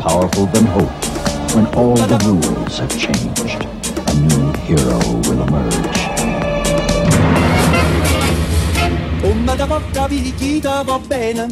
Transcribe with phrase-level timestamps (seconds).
[0.00, 0.90] powerful than hope.
[1.54, 3.60] When all the rules have changed,
[4.08, 6.00] a new hero will emerge.
[9.20, 11.46] Come da porca picchita va bene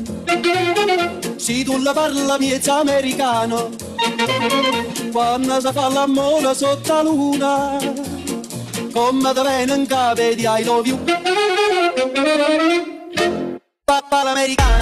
[1.36, 3.68] Se tu la parla miezza americano
[5.12, 7.76] Quando si fa l'amore sotto la luna
[8.92, 10.98] Come da in capo di I love you
[13.84, 14.77] Papà l'americano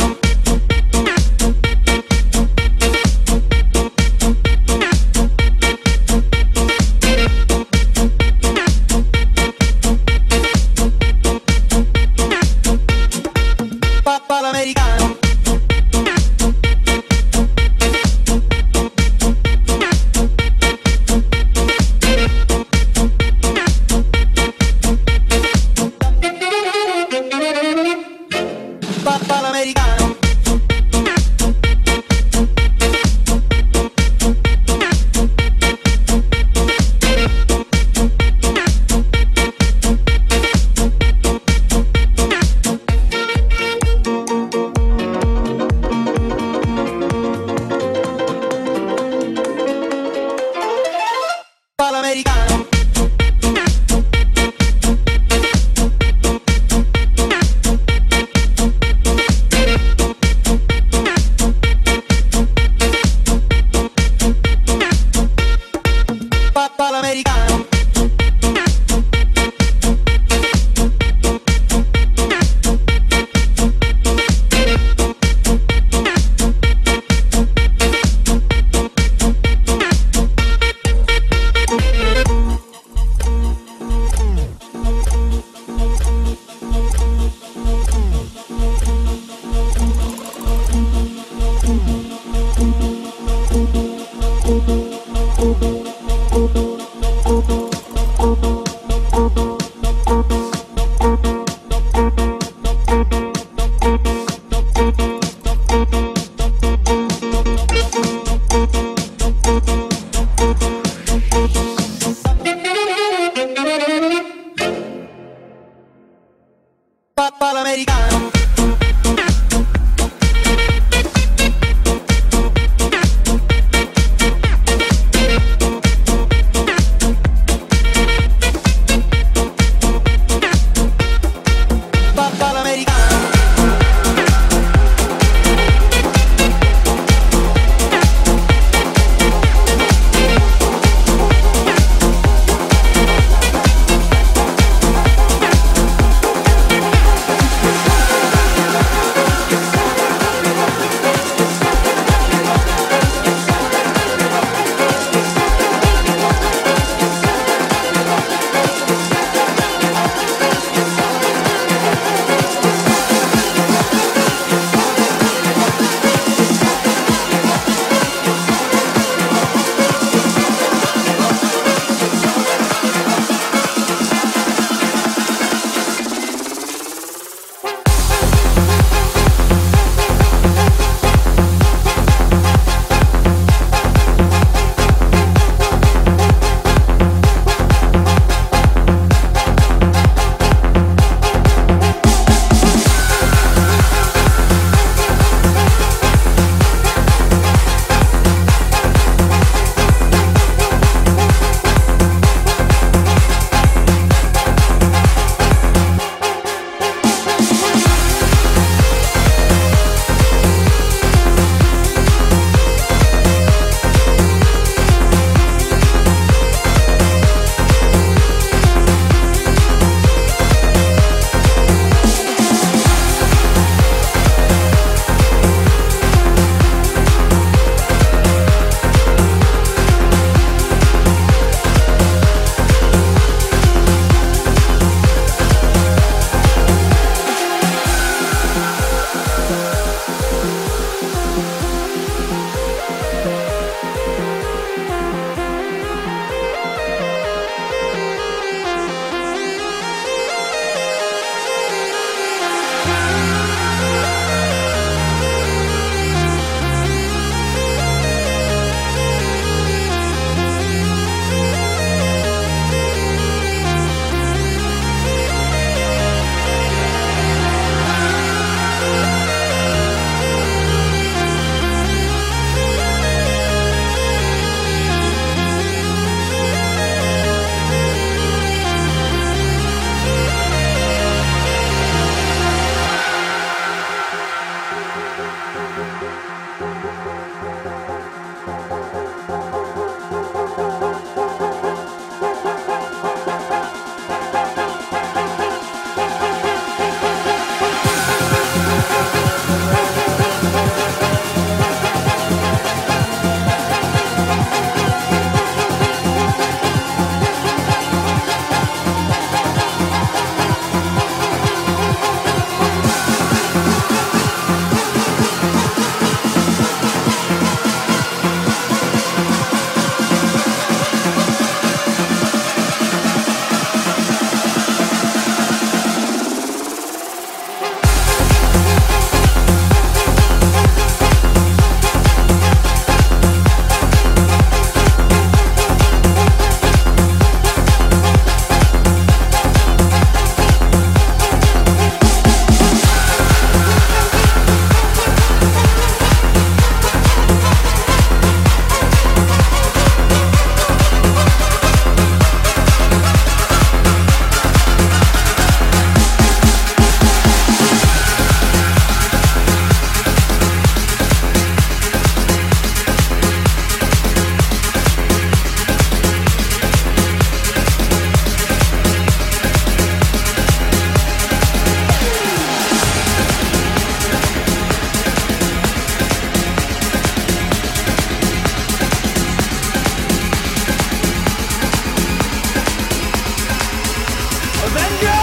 [384.77, 385.16] Avenger!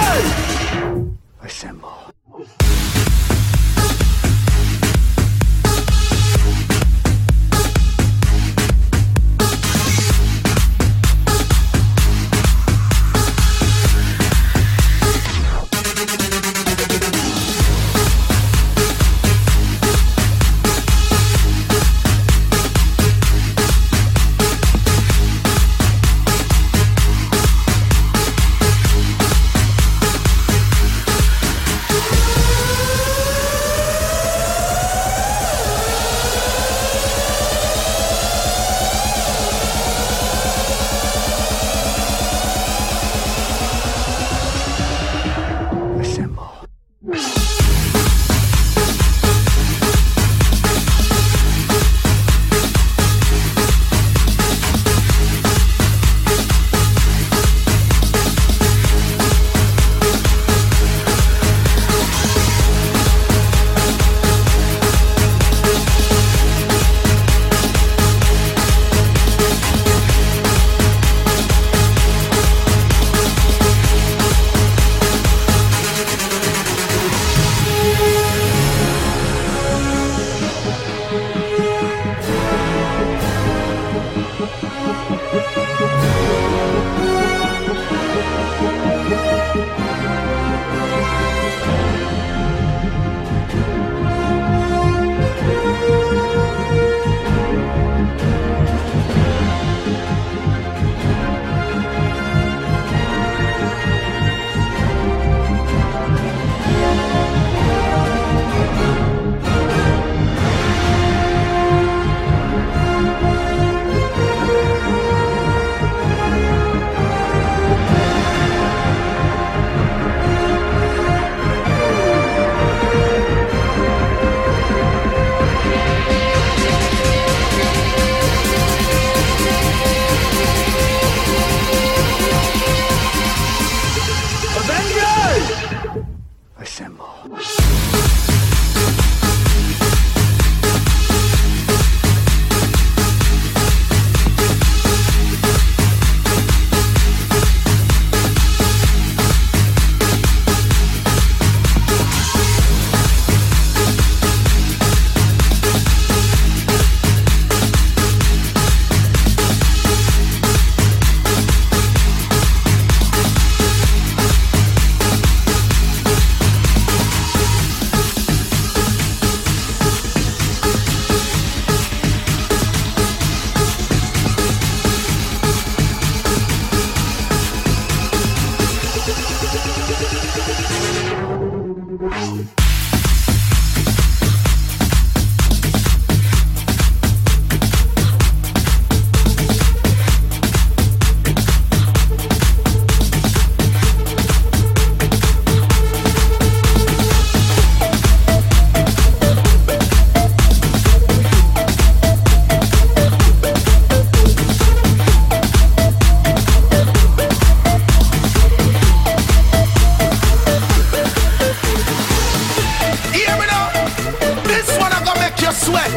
[215.54, 215.92] you sweat.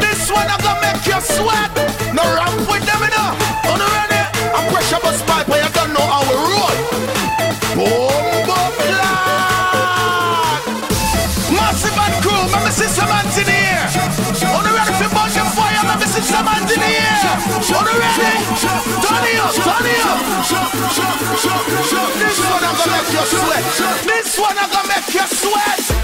[0.00, 1.70] This one I'm gonna make you sweat.
[2.14, 3.34] No ramp with them enough.
[3.66, 4.22] On the ready,
[4.54, 6.76] I'm pressure bus pipe, but you don't know how we roll.
[7.74, 10.60] Boom, boom, blood.
[11.50, 12.62] Massive and crew, cool.
[12.62, 13.86] my some man in here.
[14.54, 17.18] On the ready for bunch of fire, my some man in here.
[17.74, 18.34] On the ready,
[19.02, 20.20] turn it up, turn it up.
[22.22, 23.64] This one I'm gonna make you sweat.
[24.06, 25.95] This one I'm gonna make you sweat.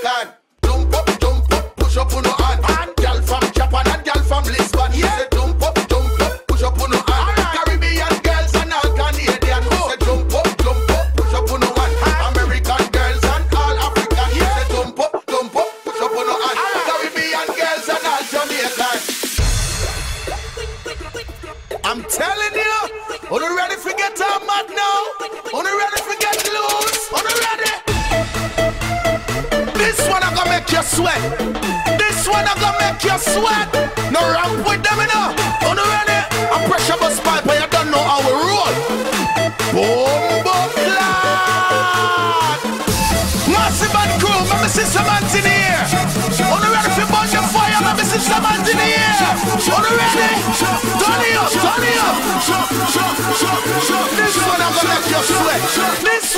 [0.00, 0.39] Michoacán.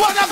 [0.02, 0.31] One of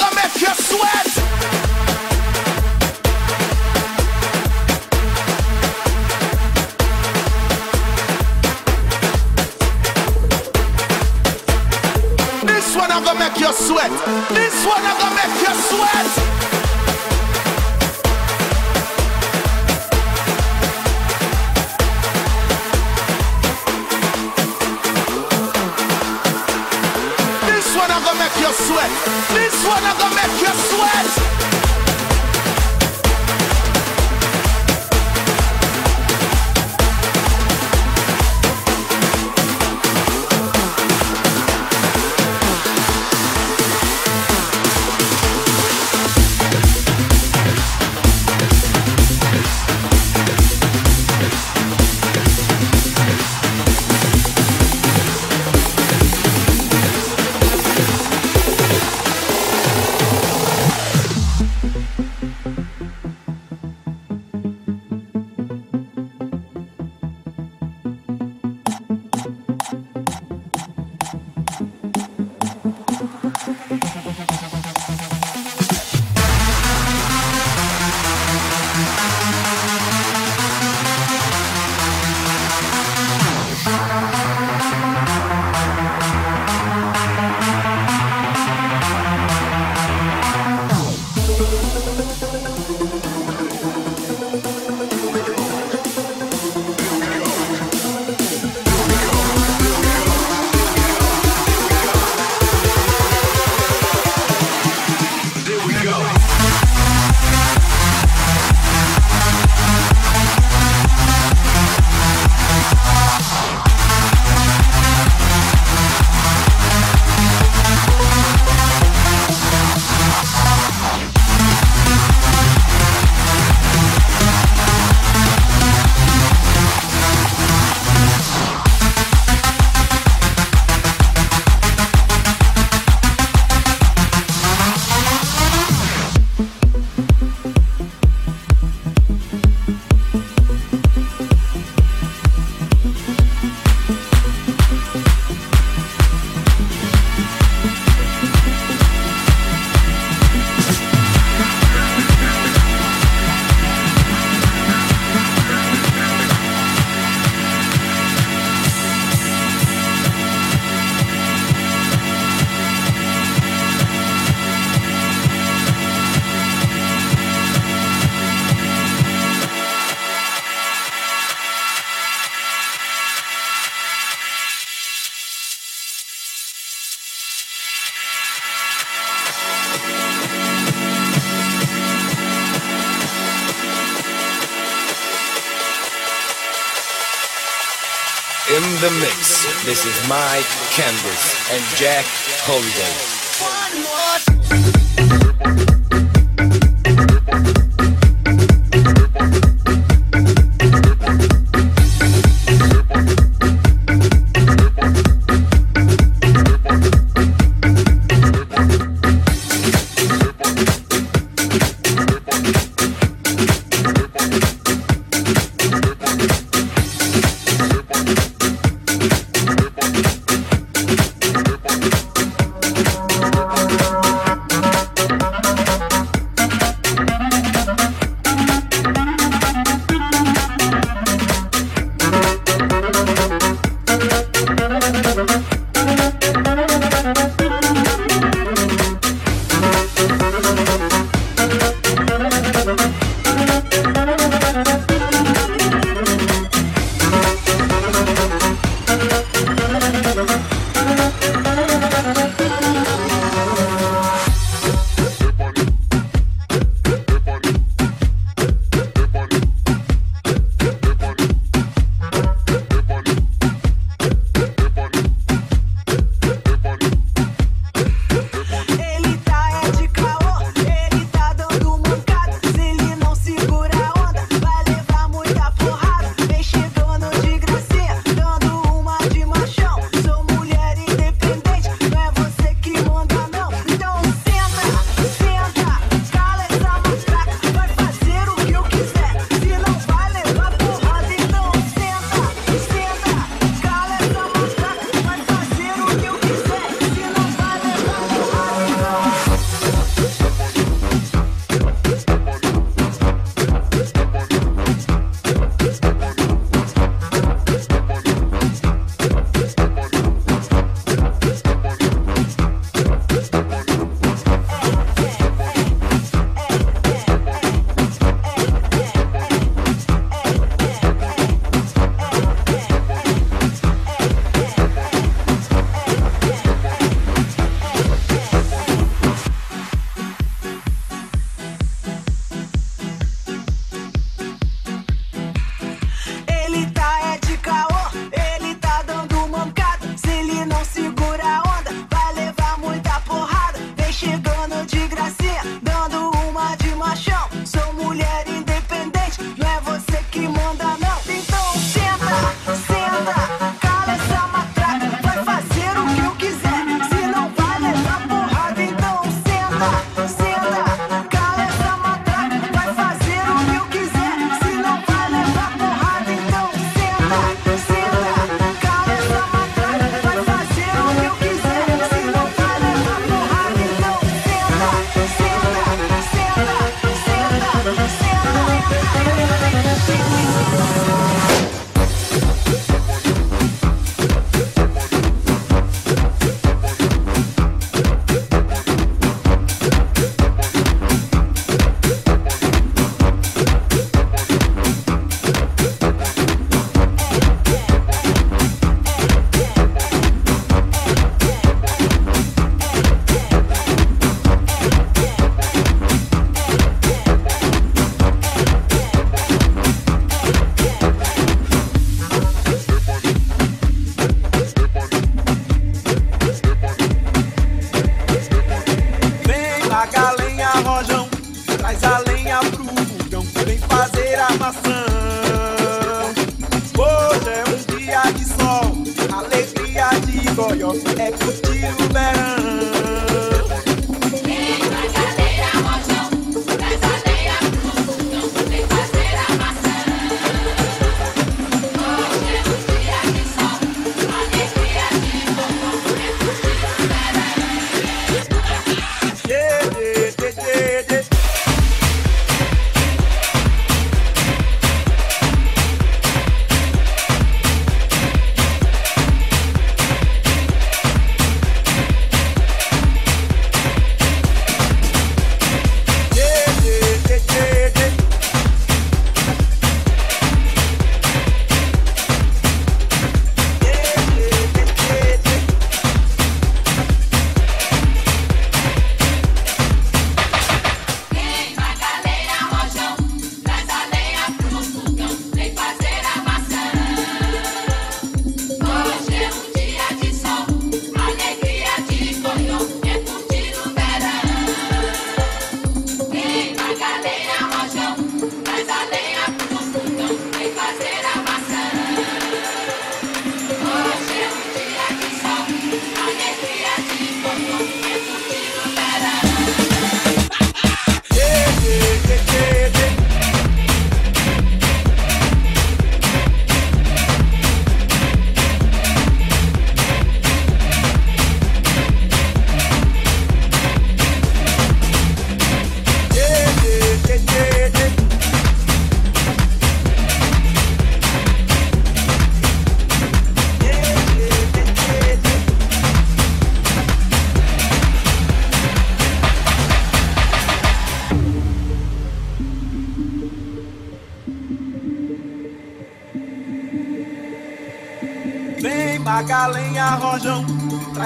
[188.99, 189.47] mix.
[189.65, 192.05] This is Mike Candys and Jack
[192.43, 193.31] Holiday.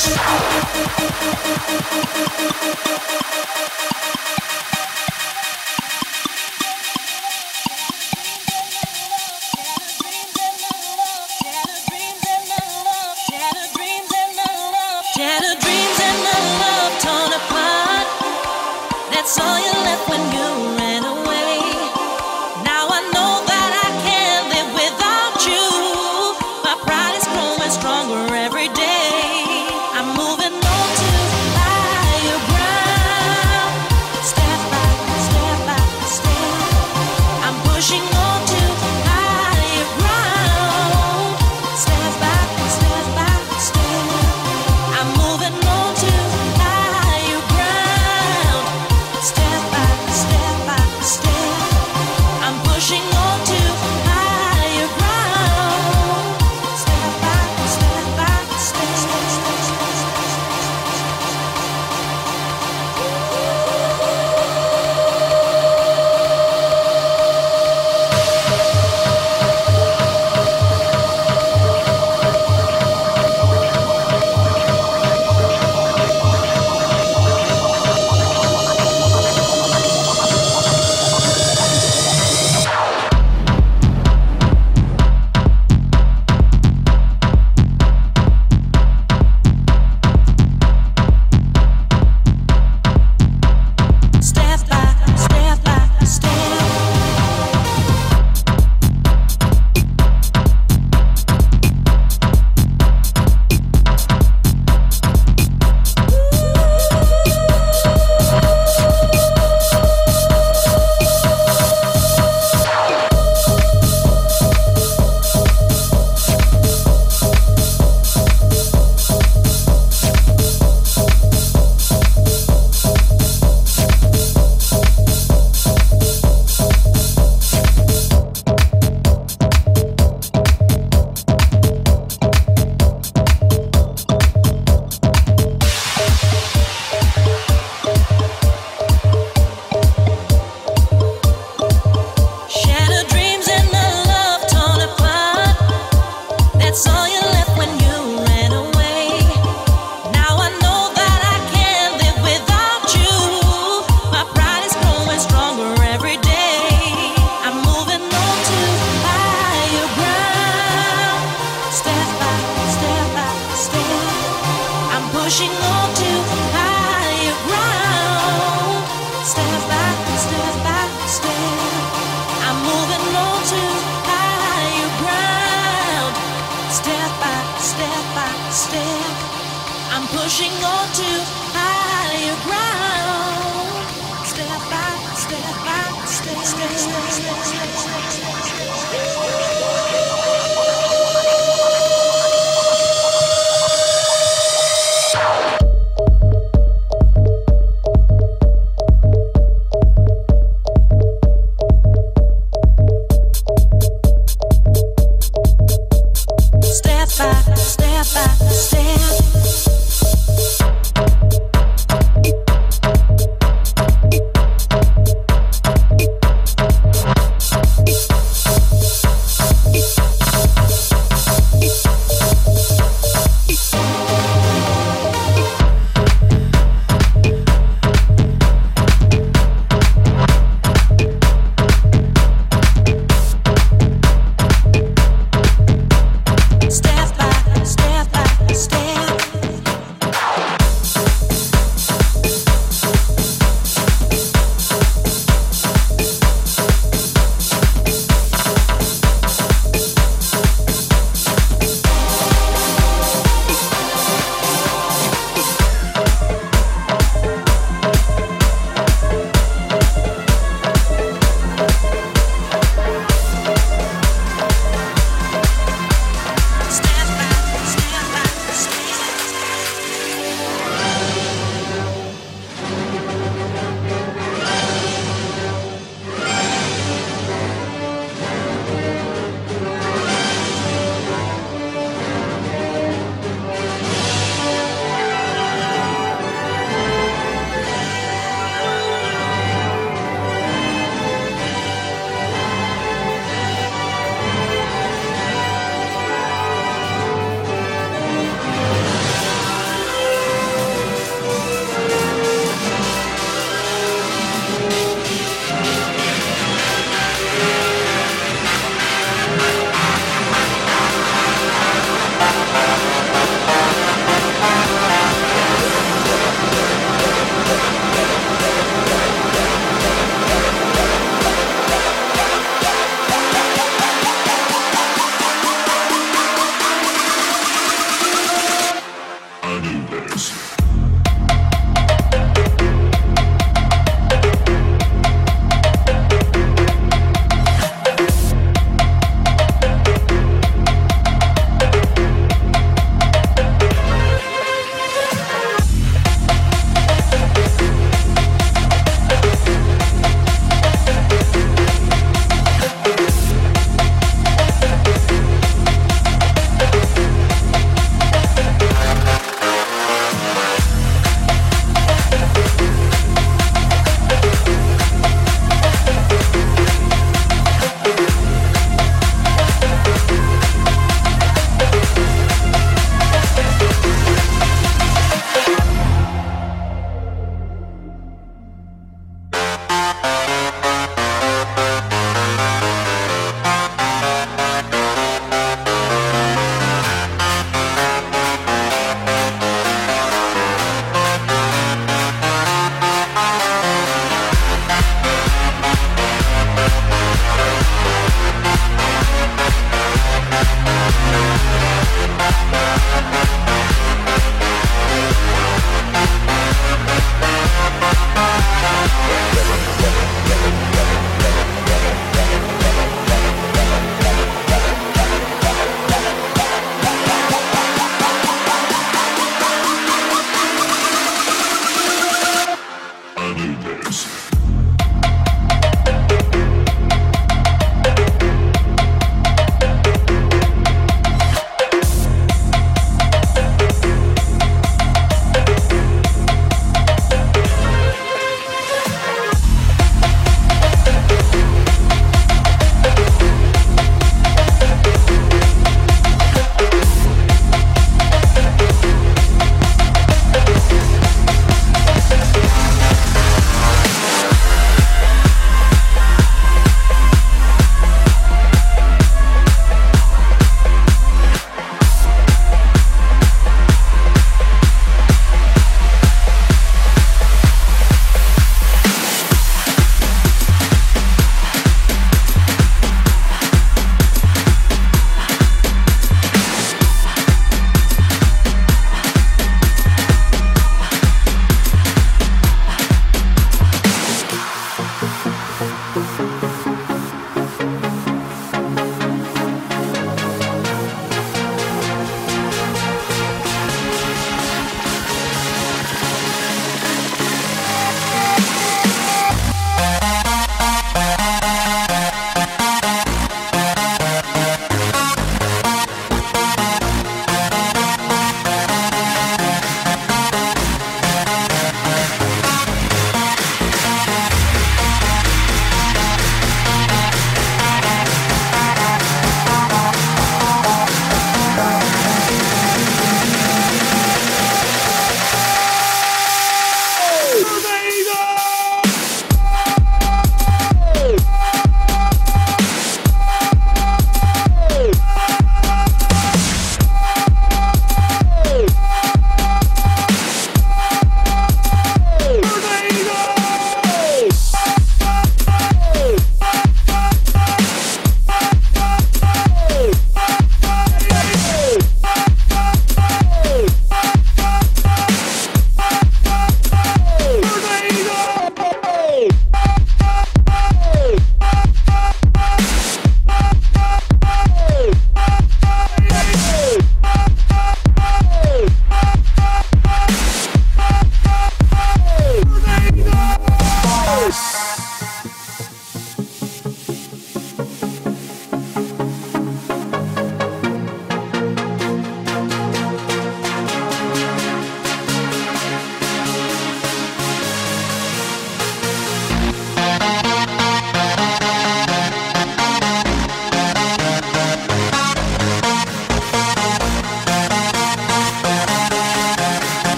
[0.00, 0.20] です。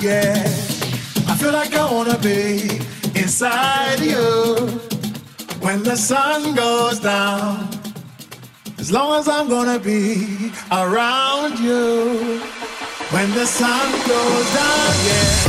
[0.00, 0.44] Yeah,
[1.26, 2.80] I feel like I wanna be
[3.18, 4.54] inside you
[5.58, 7.68] when the sun goes down.
[8.78, 12.38] As long as I'm gonna be around you
[13.10, 15.47] when the sun goes down, yeah.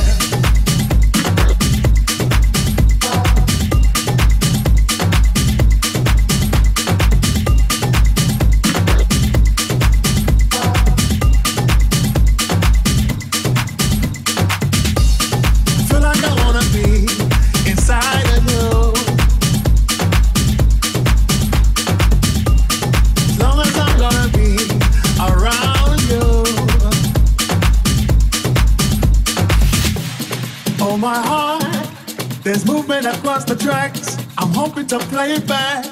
[34.70, 35.84] I'm hoping to play it back.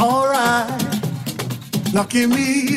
[0.00, 0.82] Alright.
[1.94, 2.76] Lucky me,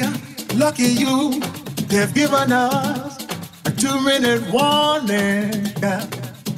[0.54, 1.40] lucky you.
[1.88, 3.26] They've given us
[3.66, 5.74] a two minute warning.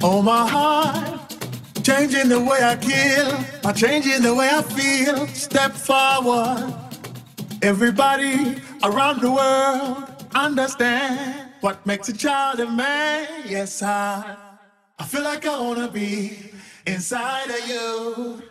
[0.03, 1.33] Oh my heart,
[1.83, 5.25] changing the way I kill, by changing the way I feel.
[5.27, 6.73] Step forward.
[7.61, 13.43] Everybody around the world understand what makes a child a man.
[13.45, 14.35] Yes, I,
[14.99, 16.51] I feel like I wanna be
[16.85, 18.50] inside of you